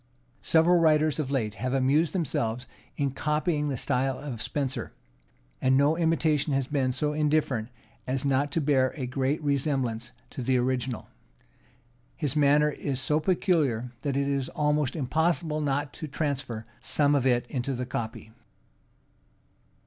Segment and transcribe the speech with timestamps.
[0.41, 2.65] Several writers of late have amused themselves
[2.97, 4.93] in copying the style of Spenser;
[5.61, 7.69] and no imitation has been so indifferent
[8.07, 11.07] as not to bear a great resemblance to the original:
[12.15, 17.27] his manner is so peculiar that it is almost impossible not to transfer some of
[17.27, 18.31] it into the copy.